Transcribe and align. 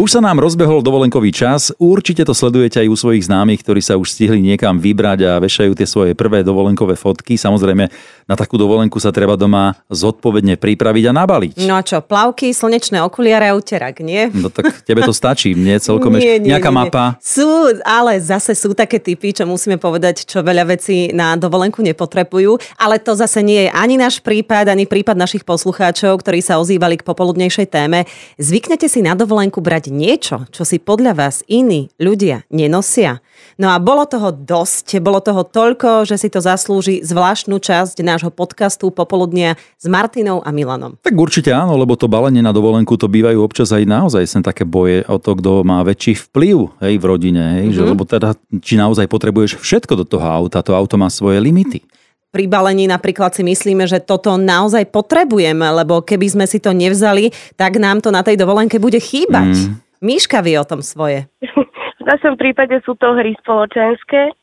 Už 0.00 0.16
sa 0.16 0.24
nám 0.24 0.40
rozbehol 0.40 0.80
dovolenkový 0.80 1.28
čas, 1.28 1.76
určite 1.76 2.24
to 2.24 2.32
sledujete 2.32 2.80
aj 2.80 2.88
u 2.88 2.96
svojich 2.96 3.28
známych, 3.28 3.60
ktorí 3.60 3.84
sa 3.84 4.00
už 4.00 4.16
stihli 4.16 4.40
niekam 4.40 4.80
vybrať 4.80 5.28
a 5.28 5.36
vešajú 5.36 5.76
tie 5.76 5.84
svoje 5.84 6.16
prvé 6.16 6.40
dovolenkové 6.40 6.96
fotky. 6.96 7.36
Samozrejme, 7.36 7.84
na 8.24 8.32
takú 8.32 8.56
dovolenku 8.56 8.96
sa 8.96 9.12
treba 9.12 9.36
doma 9.36 9.76
zodpovedne 9.92 10.56
pripraviť 10.56 11.04
a 11.04 11.12
nabaliť. 11.12 11.54
No 11.68 11.76
a 11.76 11.84
čo, 11.84 12.00
plavky, 12.00 12.48
slnečné 12.48 12.96
okuliare 13.04 13.52
a 13.52 13.52
uterak, 13.52 14.00
nie? 14.00 14.32
No 14.32 14.48
tak 14.48 14.80
tebe 14.88 15.04
to 15.04 15.12
stačí, 15.12 15.52
mne 15.52 15.76
celkom 15.76 16.16
Nie, 16.16 16.40
nie, 16.40 16.48
nejaká 16.48 16.72
nie, 16.72 16.80
nie. 16.80 16.88
mapa. 16.88 17.04
Sú, 17.20 17.68
ale 17.84 18.24
zase 18.24 18.56
sú 18.56 18.72
také 18.72 19.04
typy, 19.04 19.36
čo 19.36 19.44
musíme 19.44 19.76
povedať, 19.76 20.24
čo 20.24 20.40
veľa 20.40 20.80
vecí 20.80 21.12
na 21.12 21.36
dovolenku 21.36 21.84
nepotrebujú. 21.84 22.56
Ale 22.80 22.96
to 23.04 23.12
zase 23.12 23.44
nie 23.44 23.68
je 23.68 23.70
ani 23.76 24.00
náš 24.00 24.24
prípad, 24.24 24.72
ani 24.72 24.88
prípad 24.88 25.20
našich 25.20 25.44
poslucháčov, 25.44 26.24
ktorí 26.24 26.40
sa 26.40 26.56
ozývali 26.56 26.96
k 26.96 27.04
popoludnejšej 27.04 27.68
téme. 27.68 28.08
Zvyknete 28.40 28.88
si 28.88 29.04
na 29.04 29.12
dovolenku 29.12 29.60
brať 29.60 29.89
niečo, 29.90 30.46
čo 30.54 30.62
si 30.64 30.78
podľa 30.78 31.12
vás 31.12 31.42
iní 31.44 31.90
ľudia 31.98 32.46
nenosia. 32.48 33.20
No 33.60 33.68
a 33.72 33.76
bolo 33.76 34.08
toho 34.08 34.32
dosť, 34.32 35.00
bolo 35.04 35.20
toho 35.20 35.44
toľko, 35.44 36.08
že 36.08 36.16
si 36.16 36.28
to 36.32 36.40
zaslúži 36.40 37.04
zvláštnu 37.04 37.60
časť 37.60 38.00
nášho 38.00 38.32
podcastu 38.32 38.88
Popoludnia 38.88 39.58
s 39.76 39.84
Martinou 39.84 40.40
a 40.40 40.48
Milanom. 40.52 40.96
Tak 41.02 41.12
určite 41.12 41.52
áno, 41.52 41.76
lebo 41.76 41.96
to 41.96 42.08
balenie 42.08 42.40
na 42.40 42.54
dovolenku 42.54 42.96
to 42.96 43.10
bývajú 43.10 43.42
občas 43.42 43.72
aj 43.74 43.84
naozaj 43.84 44.24
sem 44.24 44.40
také 44.40 44.64
boje 44.64 45.04
o 45.08 45.18
to, 45.20 45.36
kto 45.36 45.66
má 45.66 45.84
väčší 45.84 46.16
vplyv 46.30 46.56
hej, 46.80 46.94
v 46.96 47.04
rodine. 47.04 47.42
Hej, 47.60 47.66
Mhm. 47.68 47.74
že, 47.74 47.82
lebo 47.84 48.02
teda, 48.06 48.28
či 48.62 48.78
naozaj 48.78 49.10
potrebuješ 49.10 49.58
všetko 49.60 49.92
do 49.98 50.04
toho 50.06 50.24
auta, 50.24 50.62
to 50.62 50.72
auto 50.72 50.96
má 50.96 51.10
svoje 51.10 51.40
limity. 51.42 51.82
Pri 52.30 52.46
balení 52.46 52.86
napríklad 52.86 53.34
si 53.34 53.42
myslíme, 53.42 53.90
že 53.90 53.98
toto 53.98 54.38
naozaj 54.38 54.86
potrebujeme, 54.94 55.66
lebo 55.82 55.98
keby 56.00 56.26
sme 56.30 56.46
si 56.46 56.62
to 56.62 56.70
nevzali, 56.70 57.34
tak 57.58 57.76
nám 57.82 57.98
to 57.98 58.14
na 58.14 58.22
tej 58.22 58.38
dovolenke 58.38 58.78
bude 58.78 59.02
chýbať. 59.02 59.50
Mm. 59.50 59.72
Míška 60.00 60.38
vie 60.40 60.56
o 60.56 60.66
tom 60.66 60.80
svoje. 60.80 61.26
V 62.00 62.08
našom 62.08 62.40
prípade 62.40 62.74
sú 62.82 62.96
to 62.96 63.12
hry 63.12 63.36
spoločenské, 63.44 64.34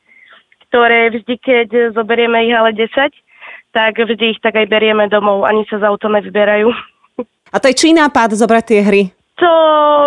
ktoré 0.70 1.10
vždy, 1.10 1.36
keď 1.42 1.68
zoberieme 1.98 2.46
ich 2.48 2.54
ale 2.54 2.72
10, 2.72 2.88
tak 3.74 3.98
vždy 3.98 4.38
ich 4.38 4.40
tak 4.46 4.56
aj 4.56 4.70
berieme 4.70 5.10
domov, 5.10 5.44
ani 5.44 5.66
sa 5.68 5.82
z 5.82 5.84
auto 5.84 6.08
nevyberajú. 6.08 6.70
A 7.56 7.58
to 7.58 7.68
je 7.72 7.80
čí 7.80 7.90
nápad 7.98 8.38
zobrať 8.38 8.64
tie 8.64 8.80
hry? 8.86 9.04
To, 9.38 9.52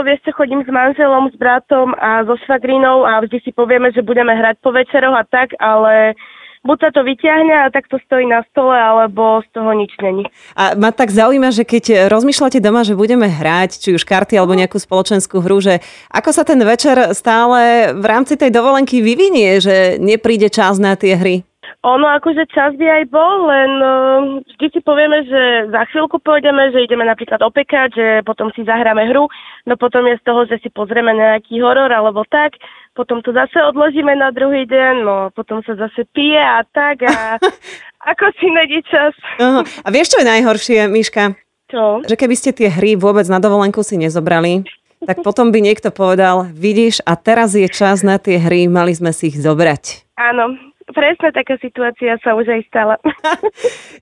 vieš 0.06 0.27
čo, 0.27 0.33
chodím 0.34 0.62
s 0.67 0.70
manželom, 0.70 1.31
s 1.31 1.37
bratom 1.39 1.94
a 1.94 2.27
so 2.27 2.34
švagrinou 2.47 3.06
a 3.06 3.22
vždy 3.22 3.39
si 3.47 3.50
povieme, 3.55 3.94
že 3.94 4.03
budeme 4.03 4.34
hrať 4.34 4.59
po 4.59 4.75
večeroch 4.75 5.15
a 5.15 5.22
tak, 5.22 5.55
ale 5.62 6.19
buď 6.64 6.77
sa 6.80 6.91
to 6.92 7.00
vyťahne 7.03 7.55
a 7.66 7.72
tak 7.72 7.89
to 7.89 7.97
stojí 8.05 8.28
na 8.28 8.44
stole, 8.53 8.77
alebo 8.77 9.41
z 9.44 9.48
toho 9.56 9.72
nič 9.72 9.92
není. 10.05 10.28
A 10.56 10.77
ma 10.77 10.92
tak 10.92 11.08
zaujíma, 11.08 11.50
že 11.53 11.64
keď 11.64 12.08
rozmýšľate 12.12 12.61
doma, 12.61 12.84
že 12.84 12.98
budeme 12.98 13.28
hrať, 13.28 13.80
či 13.80 13.89
už 13.97 14.05
karty 14.05 14.36
alebo 14.36 14.56
nejakú 14.56 14.77
spoločenskú 14.77 15.41
hru, 15.41 15.61
že 15.64 15.81
ako 16.12 16.31
sa 16.36 16.44
ten 16.44 16.61
večer 16.61 17.16
stále 17.16 17.92
v 17.97 18.05
rámci 18.05 18.36
tej 18.36 18.53
dovolenky 18.53 19.00
vyvinie, 19.00 19.61
že 19.61 19.97
nepríde 19.97 20.53
čas 20.53 20.77
na 20.77 20.97
tie 20.97 21.16
hry? 21.16 21.36
Ono 21.81 22.05
akože 22.12 22.44
čas 22.53 22.77
by 22.77 22.86
aj 23.00 23.05
bol, 23.08 23.48
len 23.48 23.72
uh, 23.81 24.20
vždy 24.53 24.66
si 24.69 24.81
povieme, 24.84 25.25
že 25.25 25.72
za 25.72 25.88
chvíľku 25.88 26.20
pôjdeme, 26.20 26.69
že 26.77 26.84
ideme 26.84 27.08
napríklad 27.08 27.41
opekať, 27.41 27.88
že 27.97 28.06
potom 28.20 28.53
si 28.53 28.69
zahráme 28.69 29.08
hru, 29.08 29.33
no 29.64 29.75
potom 29.81 30.05
je 30.05 30.20
z 30.20 30.25
toho, 30.28 30.44
že 30.44 30.61
si 30.61 30.69
pozrieme 30.69 31.16
nejaký 31.16 31.56
horor 31.64 31.88
alebo 31.88 32.20
tak, 32.28 32.61
potom 32.94 33.22
to 33.22 33.30
zase 33.30 33.56
odložíme 33.60 34.12
na 34.19 34.34
druhý 34.34 34.66
deň, 34.66 34.94
no 35.06 35.16
potom 35.33 35.62
sa 35.62 35.78
zase 35.78 36.06
pije 36.10 36.41
a 36.41 36.66
tak 36.66 37.06
a 37.06 37.38
ako 38.10 38.24
si 38.38 38.47
nájde 38.50 38.80
čas. 38.88 39.14
Aha. 39.38 39.62
A 39.62 39.88
vieš, 39.92 40.16
čo 40.16 40.19
je 40.22 40.30
najhoršie, 40.30 40.78
Miška? 40.91 41.36
Čo? 41.70 42.02
Že 42.02 42.16
keby 42.19 42.34
ste 42.34 42.50
tie 42.50 42.69
hry 42.69 42.98
vôbec 42.98 43.24
na 43.30 43.38
dovolenku 43.38 43.86
si 43.86 43.94
nezobrali, 43.94 44.66
tak 45.06 45.22
potom 45.27 45.55
by 45.55 45.62
niekto 45.62 45.94
povedal, 45.94 46.50
vidíš, 46.50 47.05
a 47.06 47.14
teraz 47.14 47.55
je 47.55 47.69
čas 47.70 48.02
na 48.02 48.19
tie 48.19 48.41
hry, 48.41 48.66
mali 48.66 48.97
sme 48.97 49.15
si 49.15 49.31
ich 49.31 49.38
zobrať. 49.38 50.10
Áno, 50.19 50.69
presne 50.93 51.31
taká 51.33 51.56
situácia 51.59 52.19
sa 52.21 52.34
už 52.37 52.51
aj 52.51 52.61
stala. 52.69 52.95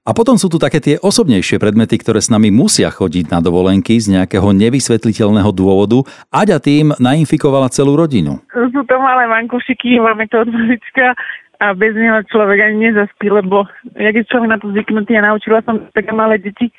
A 0.08 0.10
potom 0.16 0.36
sú 0.40 0.48
tu 0.48 0.56
také 0.56 0.80
tie 0.80 0.96
osobnejšie 0.98 1.60
predmety, 1.60 2.00
ktoré 2.00 2.18
s 2.18 2.32
nami 2.32 2.48
musia 2.48 2.88
chodiť 2.88 3.30
na 3.32 3.38
dovolenky 3.44 3.96
z 4.00 4.18
nejakého 4.18 4.50
nevysvetliteľného 4.52 5.50
dôvodu. 5.52 6.02
Aďa 6.32 6.58
tým 6.58 6.96
nainfikovala 6.96 7.70
celú 7.70 7.94
rodinu. 7.94 8.40
Sú 8.52 8.80
to 8.84 8.94
malé 8.98 9.28
vankušiky, 9.28 10.00
máme 10.00 10.26
to 10.32 10.42
od 10.44 10.50
malička 10.50 11.14
a 11.58 11.74
bez 11.74 11.94
neho 11.94 12.22
človek 12.30 12.58
ani 12.70 12.90
nezaspí, 12.90 13.26
lebo 13.30 13.66
jak 13.98 14.14
je 14.14 14.30
človek 14.30 14.48
na 14.48 14.58
to 14.62 14.70
zvyknutý 14.70 15.18
a 15.18 15.26
naučila 15.26 15.58
som 15.66 15.90
také 15.90 16.14
malé 16.14 16.38
deti, 16.38 16.70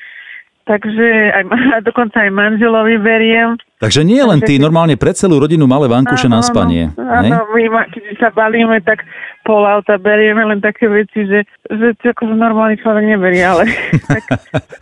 takže 0.64 1.36
aj, 1.36 1.44
a 1.76 1.78
dokonca 1.84 2.24
aj 2.24 2.32
manželovi 2.32 2.96
beriem. 2.98 3.60
Takže 3.80 4.04
nie 4.04 4.20
len 4.20 4.44
ty, 4.44 4.60
normálne 4.60 5.00
pre 5.00 5.16
celú 5.16 5.40
rodinu 5.40 5.64
malé 5.64 5.88
vankuše 5.88 6.28
na 6.28 6.44
spanie. 6.44 6.92
Áno, 7.00 7.48
my 7.56 7.64
keď 7.88 8.04
sa 8.20 8.28
balíme, 8.36 8.84
tak 8.84 9.08
pol 9.48 9.64
auta 9.64 9.96
berieme 9.96 10.44
len 10.44 10.60
také 10.60 10.92
veci, 10.92 11.24
že, 11.24 11.48
že 11.72 11.96
akože 11.96 12.36
normálny 12.36 12.76
človek 12.84 13.08
neberie, 13.08 13.40
ale 13.40 13.72
tak 14.12 14.24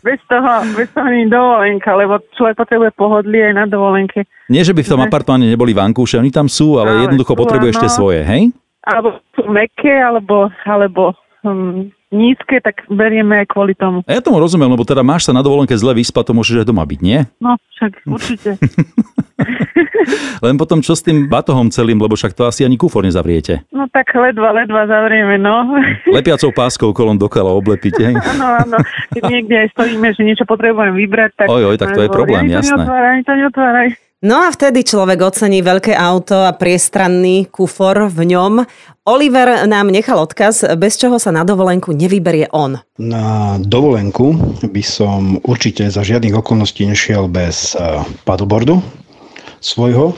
bez 0.02 0.18
toho, 0.26 0.50
bez 0.74 0.90
toho 0.98 1.08
nie 1.14 1.30
je 1.30 1.32
dovolenka, 1.32 1.94
lebo 1.94 2.18
človek 2.34 2.58
potrebuje 2.58 2.92
pohodlie 2.98 3.54
aj 3.54 3.54
na 3.54 3.66
dovolenke. 3.70 4.26
Nie, 4.50 4.66
že 4.66 4.74
by 4.74 4.82
v 4.82 4.92
tom 4.98 5.06
apartmáne 5.06 5.46
neboli 5.46 5.78
vankúše, 5.78 6.18
oni 6.18 6.34
tam 6.34 6.50
sú, 6.50 6.82
ale, 6.82 6.98
Ale 6.98 7.02
jednoducho 7.06 7.38
sú, 7.38 7.42
potrebuješ 7.46 7.76
tie 7.78 7.92
áno. 7.94 7.98
svoje, 8.02 8.20
hej? 8.26 8.44
Alebo 8.82 9.22
sú 9.38 9.46
meké, 9.46 9.94
alebo, 9.94 10.50
alebo 10.66 11.14
hm, 11.46 11.94
nízke, 12.12 12.64
tak 12.64 12.88
berieme 12.88 13.44
aj 13.44 13.48
kvôli 13.52 13.76
tomu. 13.76 14.00
A 14.08 14.16
ja 14.16 14.24
tomu 14.24 14.40
rozumiem, 14.40 14.72
lebo 14.72 14.88
teda 14.88 15.04
máš 15.04 15.28
sa 15.28 15.36
na 15.36 15.44
dovolenke 15.44 15.76
zle 15.76 15.92
vyspať, 15.92 16.32
to 16.32 16.34
môžeš 16.38 16.64
aj 16.64 16.68
doma 16.68 16.84
byť, 16.88 17.00
nie? 17.04 17.20
No, 17.44 17.60
však 17.76 17.92
určite. 18.08 18.50
Len 20.46 20.56
potom 20.56 20.80
čo 20.80 20.96
s 20.96 21.04
tým 21.04 21.28
batohom 21.28 21.68
celým, 21.68 22.00
lebo 22.00 22.16
však 22.16 22.32
to 22.32 22.48
asi 22.48 22.64
ani 22.64 22.80
kufor 22.80 23.04
nezavriete. 23.04 23.68
No 23.76 23.86
tak 23.92 24.08
ledva, 24.16 24.56
ledva 24.56 24.88
zavrieme, 24.88 25.36
no. 25.36 25.76
Lepiacou 26.16 26.56
páskou 26.56 26.96
kolom 26.96 27.20
dokala 27.20 27.52
oblepiť, 27.52 27.94
hej? 28.00 28.14
Áno, 28.16 28.48
áno. 28.66 28.78
Keď 29.12 29.24
niekde 29.28 29.56
aj 29.68 29.68
stojíme, 29.76 30.08
že 30.16 30.22
niečo 30.24 30.46
potrebujem 30.48 30.96
vybrať, 30.96 31.32
tak... 31.44 31.48
Oj, 31.52 31.76
oj, 31.76 31.78
tak 31.78 31.92
to 31.92 32.08
je 32.08 32.10
problém, 32.10 32.48
ani 32.48 32.56
to 32.56 32.60
jasné. 32.64 32.82
Neotváraj, 32.82 33.18
to 33.28 33.34
neotváraj. 33.36 33.88
No 34.18 34.42
a 34.42 34.50
vtedy 34.50 34.82
človek 34.82 35.22
ocení 35.22 35.62
veľké 35.62 35.94
auto 35.94 36.42
a 36.42 36.50
priestranný 36.50 37.54
kufor 37.54 38.10
v 38.10 38.34
ňom. 38.34 38.66
Oliver 39.06 39.70
nám 39.70 39.94
nechal 39.94 40.18
odkaz, 40.18 40.66
bez 40.74 40.98
čoho 40.98 41.22
sa 41.22 41.30
na 41.30 41.46
dovolenku 41.46 41.94
nevyberie 41.94 42.50
on. 42.50 42.82
Na 42.98 43.62
dovolenku 43.62 44.58
by 44.66 44.82
som 44.82 45.38
určite 45.46 45.86
za 45.94 46.02
žiadnych 46.02 46.34
okolností 46.34 46.90
nešiel 46.90 47.30
bez 47.30 47.78
eh, 47.78 48.02
paddleboardu 48.26 48.82
svojho 49.62 50.18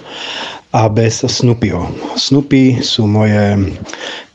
a 0.69 0.85
bez 0.89 1.25
Snoopyho. 1.25 1.89
Snoopy 2.13 2.85
sú 2.85 3.09
moje 3.09 3.73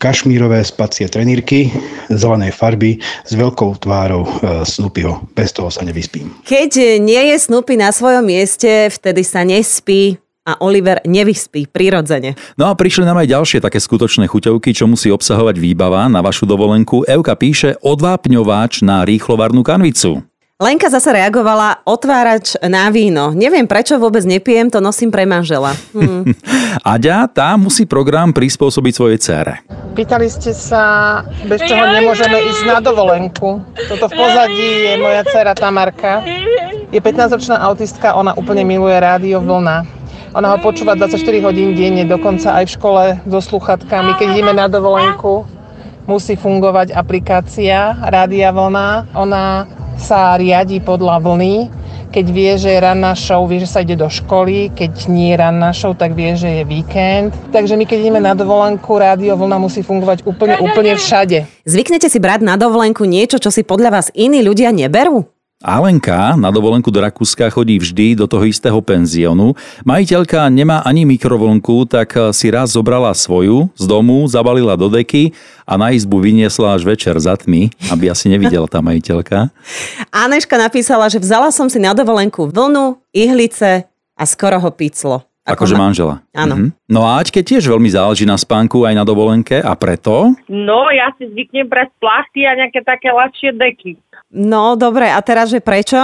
kašmírové 0.02 0.66
spacie 0.66 1.06
trenírky 1.06 1.70
zelenej 2.10 2.50
farby 2.50 2.98
s 3.22 3.32
veľkou 3.38 3.78
tvárou 3.78 4.26
eh, 4.26 4.66
Snoopyho. 4.66 5.30
Bez 5.38 5.54
toho 5.54 5.70
sa 5.70 5.86
nevyspím. 5.86 6.34
Keď 6.42 6.98
nie 6.98 7.22
je 7.30 7.36
Snoopy 7.38 7.78
na 7.78 7.94
svojom 7.94 8.26
mieste, 8.26 8.90
vtedy 8.90 9.22
sa 9.22 9.46
nespí 9.46 10.18
a 10.44 10.60
Oliver 10.60 11.00
nevyspí 11.08 11.72
prirodzene. 11.72 12.36
No 12.60 12.68
a 12.68 12.76
prišli 12.76 13.08
nám 13.08 13.24
aj 13.24 13.32
ďalšie 13.32 13.58
také 13.64 13.80
skutočné 13.80 14.28
chuťovky, 14.28 14.76
čo 14.76 14.84
musí 14.84 15.08
obsahovať 15.08 15.56
výbava 15.56 16.04
na 16.12 16.20
vašu 16.20 16.44
dovolenku. 16.44 17.08
Evka 17.08 17.32
píše 17.32 17.80
odvápňováč 17.80 18.84
na 18.84 19.08
rýchlovarnú 19.08 19.64
kanvicu. 19.64 20.20
Lenka 20.64 20.88
zase 20.88 21.12
reagovala 21.12 21.84
otvárač 21.84 22.56
na 22.64 22.88
víno. 22.88 23.36
Neviem, 23.36 23.68
prečo 23.68 24.00
vôbec 24.00 24.24
nepijem, 24.24 24.72
to 24.72 24.80
nosím 24.80 25.12
pre 25.12 25.28
manžela. 25.28 25.76
Hm. 25.92 26.32
Aďa, 26.96 27.28
tá 27.28 27.52
musí 27.60 27.84
program 27.84 28.32
prispôsobiť 28.32 28.92
svojej 28.96 29.18
cére. 29.20 29.52
Pýtali 29.92 30.24
ste 30.24 30.56
sa, 30.56 31.20
bez 31.44 31.60
čoho 31.68 31.84
nemôžeme 31.84 32.40
ísť 32.48 32.64
na 32.64 32.80
dovolenku. 32.80 33.60
Toto 33.92 34.08
v 34.08 34.14
pozadí 34.16 34.88
je 34.88 34.92
moja 35.04 35.20
dcera 35.28 35.52
Tamarka. 35.52 36.24
Je 36.88 36.96
15-ročná 36.96 37.60
autistka, 37.60 38.16
ona 38.16 38.32
úplne 38.32 38.64
miluje 38.64 38.96
rádio 38.96 39.44
Vlna. 39.44 39.84
Ona 40.32 40.48
ho 40.48 40.58
počúva 40.64 40.96
24 40.96 41.44
hodín 41.44 41.76
denne, 41.76 42.08
dokonca 42.08 42.56
aj 42.56 42.72
v 42.72 42.74
škole 42.80 43.02
so 43.28 43.40
sluchatkami. 43.44 44.16
Keď 44.16 44.32
ideme 44.32 44.56
na 44.56 44.72
dovolenku, 44.72 45.44
musí 46.08 46.40
fungovať 46.40 46.96
aplikácia 46.96 48.00
Rádia 48.00 48.48
Vlna. 48.48 49.12
Ona 49.12 49.44
sa 49.98 50.36
riadi 50.38 50.78
podľa 50.78 51.20
vlny. 51.22 51.56
Keď 52.14 52.26
vie, 52.30 52.54
že 52.54 52.70
je 52.70 52.78
ranná 52.78 53.10
show, 53.18 53.42
vie, 53.50 53.58
že 53.58 53.66
sa 53.66 53.82
ide 53.82 53.98
do 53.98 54.06
školy. 54.06 54.70
Keď 54.70 55.10
nie 55.10 55.34
je 55.34 55.40
ranná 55.42 55.74
show, 55.74 55.98
tak 55.98 56.14
vie, 56.14 56.38
že 56.38 56.62
je 56.62 56.62
víkend. 56.62 57.34
Takže 57.50 57.74
my, 57.74 57.82
keď 57.82 57.98
ideme 58.06 58.22
na 58.22 58.38
dovolenku, 58.38 58.86
Rádio 58.94 59.34
Vlna 59.34 59.58
musí 59.58 59.82
fungovať 59.82 60.22
úplne, 60.22 60.62
úplne 60.62 60.94
všade. 60.94 61.66
Zvyknete 61.66 62.06
si 62.06 62.22
brať 62.22 62.46
na 62.46 62.54
dovolenku 62.54 63.02
niečo, 63.02 63.42
čo 63.42 63.50
si 63.50 63.66
podľa 63.66 63.98
vás 63.98 64.06
iní 64.14 64.46
ľudia 64.46 64.70
neberú? 64.70 65.33
Alenka 65.64 66.36
na 66.36 66.52
dovolenku 66.52 66.92
do 66.92 67.00
Rakúska 67.00 67.48
chodí 67.48 67.80
vždy 67.80 68.20
do 68.20 68.28
toho 68.28 68.44
istého 68.44 68.76
penziónu. 68.84 69.56
Majiteľka 69.88 70.52
nemá 70.52 70.84
ani 70.84 71.08
mikrovlnku, 71.08 71.88
tak 71.88 72.12
si 72.36 72.52
raz 72.52 72.76
zobrala 72.76 73.16
svoju 73.16 73.72
z 73.72 73.84
domu, 73.88 74.28
zabalila 74.28 74.76
do 74.76 74.92
deky 74.92 75.32
a 75.64 75.80
na 75.80 75.96
izbu 75.96 76.20
vyniesla 76.20 76.76
až 76.76 76.84
večer 76.84 77.16
za 77.16 77.32
tmy, 77.40 77.72
aby 77.88 78.12
asi 78.12 78.28
nevidela 78.28 78.68
tá 78.68 78.84
majiteľka. 78.84 79.48
Aneška 80.12 80.60
napísala, 80.60 81.08
že 81.08 81.16
vzala 81.16 81.48
som 81.48 81.72
si 81.72 81.80
na 81.80 81.96
dovolenku 81.96 82.44
vlnu, 82.52 83.00
ihlice 83.16 83.88
a 84.20 84.22
skoro 84.28 84.60
ho 84.60 84.68
piclo. 84.68 85.24
Ako 85.44 85.68
akože 85.68 85.76
manžela. 85.76 86.24
Áno. 86.32 86.56
Mhm. 86.56 86.68
No 86.88 87.04
a 87.04 87.20
Aťke 87.20 87.44
tiež 87.44 87.68
veľmi 87.68 87.92
záleží 87.92 88.24
na 88.24 88.40
spánku 88.40 88.88
aj 88.88 88.96
na 88.96 89.04
dovolenke 89.04 89.60
a 89.60 89.76
preto? 89.76 90.32
No, 90.48 90.88
ja 90.88 91.12
si 91.20 91.28
zvyknem 91.28 91.68
brať 91.68 91.92
plachty 92.00 92.48
a 92.48 92.56
nejaké 92.56 92.80
také 92.80 93.12
ľahšie 93.12 93.52
deky. 93.52 94.00
No, 94.34 94.74
dobre, 94.74 95.06
a 95.06 95.22
teraz, 95.22 95.54
že 95.54 95.62
prečo? 95.62 95.96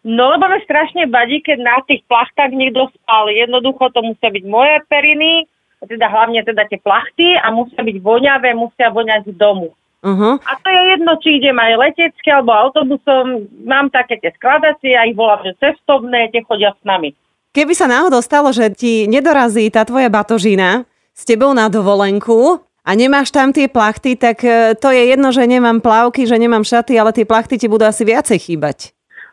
No, 0.00 0.32
lebo 0.32 0.48
mi 0.48 0.64
strašne 0.64 1.04
vadí, 1.12 1.44
keď 1.44 1.60
na 1.60 1.76
tých 1.84 2.00
plachtách 2.08 2.56
niekto 2.56 2.88
spal. 2.96 3.28
Jednoducho 3.28 3.92
to 3.92 4.00
musia 4.00 4.32
byť 4.32 4.44
moje 4.48 4.80
periny, 4.88 5.44
teda 5.84 6.08
hlavne 6.08 6.40
teda 6.40 6.64
tie 6.72 6.80
plachty 6.80 7.36
a 7.36 7.52
musia 7.52 7.84
byť 7.84 7.96
voňavé, 8.00 8.56
musia 8.56 8.88
voňať 8.88 9.28
z 9.28 9.34
domu. 9.36 9.76
Uh-huh. 10.00 10.40
A 10.40 10.52
to 10.56 10.68
je 10.72 10.82
jedno, 10.96 11.12
či 11.20 11.28
idem 11.36 11.56
aj 11.60 11.76
letecky 11.76 12.32
alebo 12.32 12.56
autobusom. 12.56 13.44
Mám 13.68 13.92
také 13.92 14.16
tie 14.16 14.32
skladacie, 14.32 14.96
ja 14.96 15.04
ich 15.04 15.12
volám, 15.12 15.44
že 15.44 15.60
cestovné, 15.60 16.32
tie 16.32 16.40
chodia 16.48 16.72
s 16.72 16.80
nami. 16.88 17.12
Keby 17.52 17.76
sa 17.76 17.84
náhodou 17.84 18.24
stalo, 18.24 18.48
že 18.56 18.72
ti 18.72 19.04
nedorazí 19.04 19.68
tá 19.68 19.84
tvoja 19.84 20.08
batožina 20.08 20.88
s 21.12 21.28
tebou 21.28 21.52
na 21.52 21.68
dovolenku 21.68 22.64
a 22.90 22.98
nemáš 22.98 23.30
tam 23.30 23.54
tie 23.54 23.70
plachty, 23.70 24.18
tak 24.18 24.42
e, 24.42 24.74
to 24.74 24.90
je 24.90 25.14
jedno, 25.14 25.30
že 25.30 25.46
nemám 25.46 25.78
plavky, 25.78 26.26
že 26.26 26.34
nemám 26.34 26.66
šaty, 26.66 26.98
ale 26.98 27.14
tie 27.14 27.22
plachty 27.22 27.54
ti 27.54 27.70
budú 27.70 27.86
asi 27.86 28.02
viacej 28.02 28.50
chýbať. 28.50 28.90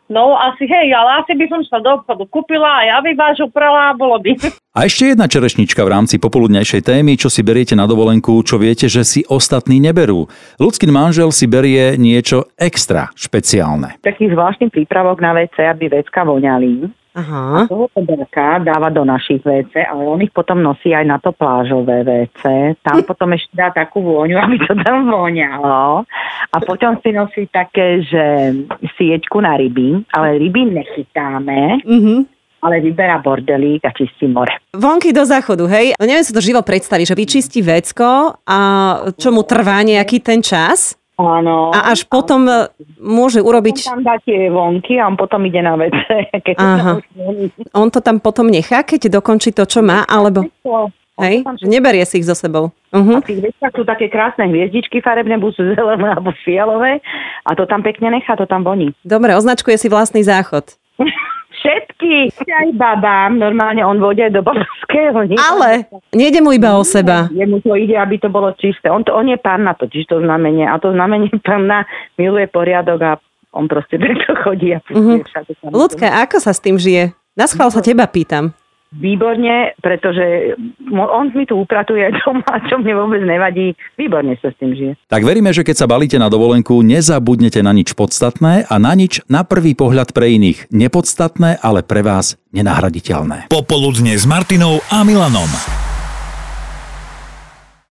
No 0.08 0.38
asi 0.40 0.64
hej, 0.64 0.88
ale 0.94 1.20
asi 1.20 1.36
by 1.36 1.46
som 1.52 1.60
sa 1.68 1.84
do 1.84 2.00
obchodu 2.00 2.24
kúpila 2.32 2.80
a 2.80 2.86
ja 2.86 2.96
by 3.04 3.12
váš 3.12 3.44
uprala 3.44 3.92
a 3.92 3.98
bolo 3.98 4.16
by. 4.16 4.32
A 4.78 4.86
ešte 4.86 5.10
jedna 5.10 5.26
čerešnička 5.26 5.82
v 5.82 5.90
rámci 5.90 6.22
popoludnejšej 6.22 6.86
témy, 6.86 7.18
čo 7.18 7.26
si 7.26 7.42
beriete 7.42 7.74
na 7.74 7.90
dovolenku, 7.90 8.46
čo 8.46 8.62
viete, 8.62 8.86
že 8.86 9.02
si 9.02 9.26
ostatní 9.26 9.82
neberú. 9.82 10.30
Ľudský 10.62 10.86
manžel 10.86 11.34
si 11.34 11.50
berie 11.50 11.98
niečo 11.98 12.46
extra 12.54 13.10
špeciálne. 13.18 13.98
Taký 14.06 14.30
zvláštny 14.30 14.70
prípravok 14.70 15.18
na 15.18 15.34
WC, 15.34 15.66
aby 15.66 15.90
vecka 15.90 16.22
voňali. 16.22 16.86
Aha. 17.18 17.66
Toho 17.66 17.90
poberka 17.90 18.62
dáva 18.62 18.94
do 18.94 19.02
našich 19.02 19.42
WC, 19.42 19.82
ale 19.82 20.06
on 20.06 20.22
ich 20.22 20.30
potom 20.30 20.62
nosí 20.62 20.94
aj 20.94 21.02
na 21.02 21.18
to 21.18 21.34
plážové 21.34 22.06
WC. 22.06 22.78
Tam 22.86 23.02
potom 23.10 23.34
ešte 23.34 23.50
dá 23.58 23.74
takú 23.74 24.06
vôňu, 24.06 24.38
aby 24.38 24.56
to 24.62 24.78
tam 24.86 25.10
voňalo. 25.10 26.06
A 26.54 26.56
potom 26.62 26.94
si 27.02 27.10
nosí 27.10 27.50
také, 27.50 28.06
že 28.06 28.54
sieťku 28.94 29.42
na 29.42 29.58
ryby, 29.58 30.06
ale 30.14 30.38
ryby 30.38 30.62
nechytáme. 30.70 31.82
Mhm 31.82 32.38
ale 32.58 32.82
vyberá 32.82 33.22
bordelík 33.22 33.86
a 33.86 33.94
čistí 33.94 34.26
more. 34.26 34.50
Vonky 34.74 35.14
do 35.14 35.22
záchodu, 35.22 35.70
hej? 35.70 35.94
Neviem 35.98 36.26
si 36.26 36.34
to 36.34 36.42
živo 36.42 36.62
predstaviť, 36.66 37.14
že 37.14 37.18
vyčistí 37.18 37.60
vecko 37.62 38.34
a 38.42 38.58
čo 39.14 39.30
mu 39.30 39.46
trvá 39.46 39.78
nejaký 39.86 40.18
ten 40.18 40.42
čas? 40.42 40.97
Áno. 41.18 41.74
A 41.74 41.90
až 41.90 42.06
potom 42.06 42.46
áno. 42.46 42.70
môže 43.02 43.42
urobiť... 43.42 43.90
On 43.90 43.98
tam 43.98 44.02
dá 44.06 44.16
tie 44.22 44.46
vonky 44.46 45.02
a 45.02 45.10
on 45.10 45.18
potom 45.18 45.42
ide 45.50 45.58
na 45.58 45.74
WC. 45.74 45.98
Aha. 46.62 47.02
On 47.74 47.90
to 47.90 47.98
tam 47.98 48.22
potom 48.22 48.46
nechá, 48.46 48.86
keď 48.86 49.18
dokončí 49.18 49.50
to, 49.50 49.66
čo 49.66 49.82
má, 49.82 50.06
alebo... 50.06 50.46
Hej, 51.18 51.42
neberie 51.66 52.06
si 52.06 52.22
ich 52.22 52.30
so 52.30 52.38
sebou. 52.38 52.70
Uh-huh. 52.94 53.18
A 53.18 53.26
tých 53.26 53.42
veciach 53.42 53.74
sú 53.74 53.82
také 53.82 54.06
krásne 54.06 54.46
hviezdičky 54.46 55.02
farebné, 55.02 55.34
buď 55.42 55.50
sú 55.50 55.62
zelené 55.74 56.14
alebo 56.14 56.30
fialové 56.46 57.02
a 57.42 57.58
to 57.58 57.66
tam 57.66 57.82
pekne 57.82 58.14
nechá, 58.14 58.38
to 58.38 58.46
tam 58.46 58.62
voní. 58.62 58.94
Dobre, 59.02 59.34
označkuje 59.34 59.74
si 59.82 59.90
vlastný 59.90 60.22
záchod. 60.22 60.78
Všetky. 61.98 62.46
Aj 62.46 62.70
babám, 62.78 63.42
normálne 63.42 63.82
on 63.82 63.98
vodia 63.98 64.30
do 64.30 64.38
babského. 64.38 65.26
Ale 65.34 65.90
nejde 66.14 66.38
mu 66.38 66.54
iba 66.54 66.78
o 66.78 66.86
seba. 66.86 67.26
Jemu 67.34 67.58
to 67.58 67.74
ide, 67.74 67.98
aby 67.98 68.22
to 68.22 68.30
bolo 68.30 68.54
čisté. 68.54 68.86
On, 68.86 69.02
to, 69.02 69.10
on 69.10 69.26
je 69.26 69.34
panna 69.34 69.74
totiž 69.74 70.06
to 70.06 70.22
znamenie. 70.22 70.62
A 70.62 70.78
to 70.78 70.94
znamenie 70.94 71.26
panna 71.48 71.90
miluje 72.14 72.46
poriadok 72.46 73.00
a 73.02 73.12
on 73.50 73.66
proste 73.66 73.98
preto 74.02 74.30
chodí. 74.46 74.78
A 74.78 74.78
uh-huh. 74.78 75.26
Ľudka, 75.74 76.22
ako 76.22 76.38
sa 76.38 76.54
s 76.54 76.62
tým 76.62 76.78
žije? 76.78 77.10
Na 77.34 77.50
schvál 77.50 77.74
sa 77.74 77.82
teba 77.82 78.06
pýtam. 78.06 78.54
Výborne, 78.94 79.76
pretože 79.84 80.56
on 80.92 81.28
mi 81.36 81.44
tu 81.44 81.60
upratuje 81.60 82.08
doma, 82.24 82.54
čo 82.68 82.80
mne 82.80 82.92
vôbec 82.96 83.22
nevadí. 83.24 83.76
Výborne 84.00 84.36
sa 84.40 84.48
s 84.48 84.56
tým 84.56 84.72
žije. 84.72 84.92
Tak 85.12 85.22
veríme, 85.24 85.52
že 85.52 85.64
keď 85.64 85.76
sa 85.84 85.90
balíte 85.90 86.16
na 86.16 86.32
dovolenku, 86.32 86.80
nezabudnete 86.80 87.60
na 87.60 87.76
nič 87.76 87.92
podstatné 87.92 88.64
a 88.64 88.74
na 88.80 88.92
nič 88.96 89.20
na 89.28 89.44
prvý 89.44 89.76
pohľad 89.76 90.16
pre 90.16 90.32
iných 90.32 90.72
nepodstatné, 90.72 91.60
ale 91.60 91.84
pre 91.84 92.00
vás 92.00 92.40
nenahraditeľné. 92.56 93.52
Popoludne 93.52 94.16
s 94.16 94.24
Martinou 94.24 94.80
a 94.88 95.04
Milanom. 95.04 95.87